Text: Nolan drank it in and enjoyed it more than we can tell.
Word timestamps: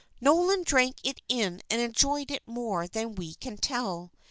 Nolan 0.19 0.63
drank 0.63 0.95
it 1.03 1.21
in 1.29 1.61
and 1.69 1.79
enjoyed 1.79 2.31
it 2.31 2.41
more 2.47 2.87
than 2.87 3.13
we 3.13 3.35
can 3.35 3.55
tell. 3.57 4.09